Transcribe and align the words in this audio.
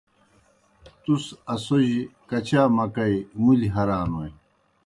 تُس 1.03 1.23
اسوجیْ 1.53 1.99
کچا 2.29 2.61
مکئی 2.75 3.15
مُلیْ 3.43 3.69
ہرانوئے؟ 3.75 4.29